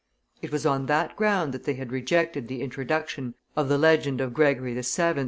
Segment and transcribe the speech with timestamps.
[0.41, 4.33] It was on that ground that they had rejected the introduction of the Legend of,
[4.33, 5.19] Gregory VII.